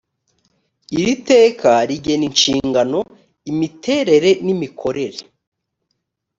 [0.99, 2.99] iri teka rigena inshingano,
[3.51, 5.19] imiterere, n’imikorere